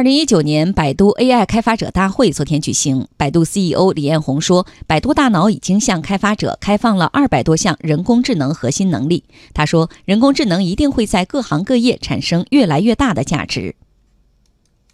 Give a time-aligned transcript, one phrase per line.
[0.00, 9.22] 二零一九年百度 AI 开发者大会昨天举行，百度 CEO 李彦宏说，百度大脑已经向开发者开放了二百多项人工智能核心能力。
[9.52, 13.74] 他说，人工智能一定会在各行各业产生越来越大的价值。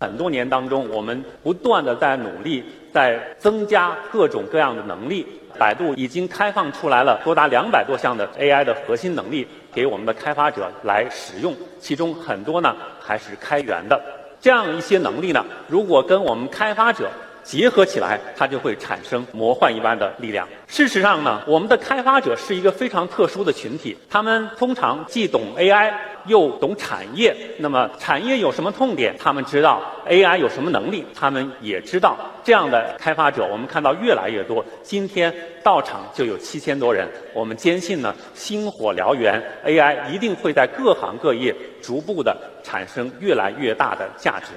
[0.01, 5.25] 很多年当中，我们不断的在努力，在增加各种各样的能力。
[5.57, 13.99] 百度已经开放出来了多达两百多项的 AI 的核心能力，给我们的开发者来使用，其中很多呢还是开源的。
[14.41, 17.11] 这样一些能力呢，如果跟我们开发者
[17.43, 20.47] 结合起来，它就会产生魔幻一般的力量。
[20.67, 25.93] 事实上呢，我们的开发者是一个非常特殊的群体，他们通常既懂 AI。
[26.27, 29.15] 又懂产业，那么产业有什么痛点？
[29.19, 32.17] 他们知道 AI 有什么能力，他们也知道。
[32.45, 34.65] 这样的开发者，我们看到越来越多。
[34.83, 37.09] 今天到场就有七千多人。
[37.35, 44.53] 我们坚信呢，星火燎原，AI 一定会在各行各业逐步的产生越来越大的价值。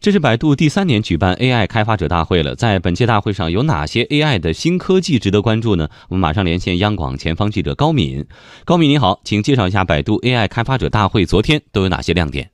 [0.00, 5.90] 这是百度第三年举办 AI 开发者大会了，在本届大会上有哪些 AI 的新科技值得关注呢？
[6.08, 8.24] 我们马上连线央广前方记者高敏。
[8.64, 12.50] 高敏你好，请介绍一下百度 AI 开发者大会昨天都有哪些亮点。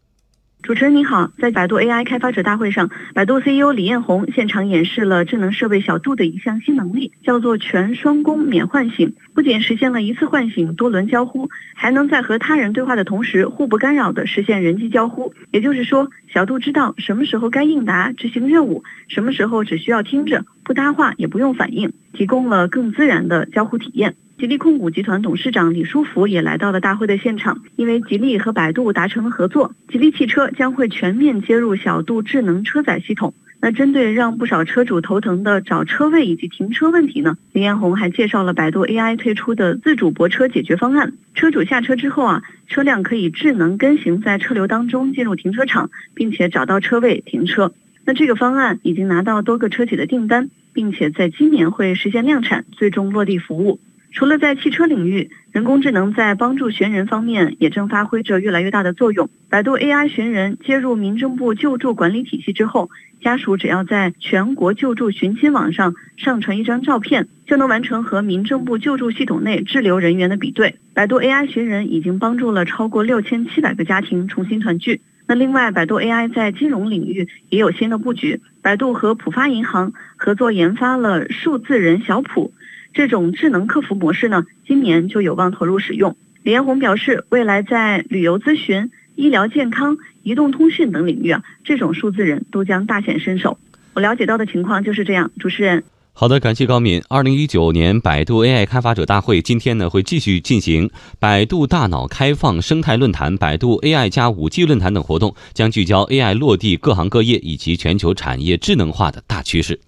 [0.66, 9.14] 主持人您好，在百度 AI 开发者大会上，百度 CEO 李彦宏现场演示了智能设备小度的一项新能力，叫做全双工免唤醒。
[9.32, 15.32] 不仅实现了一次唤醒、多轮交互，还能在和他人对话的同时互不干扰的实现人机交互。
[15.52, 24.16] 也就是说，小度知道什么时候该应答执行任务，什么时候只需要听着，不搭话也不用反应，提供了更自然的交互体验。
[24.38, 33.32] 吉利控股集团董事长李书福也来到了大会的现场，因为吉利和百度达成了合作，吉利汽车将会全面接入小度智能车载系统。
[33.62, 41.14] 那针对让不少车主头疼的找车位以及停车问题呢，李彦宏还介绍了百度 AI 推出的自主泊车解决方案。
[41.34, 47.72] 车主下车之后啊，车辆可以智能跟行在车流当中进入停车场，并且找到车位停车。
[48.04, 53.80] 那这个方案已经拿到多个车企的订单，并且在今年会实现量产，最终落地服务。
[54.16, 59.28] 除了在汽车领域，人工智能在帮助寻人方面也正发挥着越来越大的作用。
[59.50, 62.88] 百度 AI 寻人接入民政部救助管理体系之后，
[63.20, 70.76] 家属只要在全国救助寻亲网上上传一张照片，就能完成和民政部救助系统内滞留人员的比对。
[70.94, 75.02] 百度 AI 寻人已经帮助了超过六千七百个家庭重新团聚。
[75.26, 78.40] 那另外，百度 AI 在金融领域也有新的布局。
[78.62, 82.54] 百度和浦发银行合作研发了数字人小普。
[82.96, 86.16] 这种智能客服模式呢，今年就有望投入使用。
[86.42, 93.58] 李彦宏表示，未来在旅游咨询、医疗健康、移动通讯等领域啊，这种数字人都将大显身手。
[93.92, 95.30] 我了解到的情况就是这样。
[95.38, 95.84] 主持人，
[96.14, 97.02] 好的，感谢高敏。
[97.10, 109.78] 二零一九年百度 AI 开发者大会今天呢会继续进行百度大脑开放生态论坛、百度 AI 加五 G 论坛等活动，将聚焦 AI 落地各行各业以及全球产业智能化的大趋势。